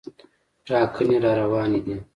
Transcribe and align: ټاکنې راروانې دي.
ټاکنې 0.65 1.17
راروانې 1.25 1.79
دي. 1.85 1.95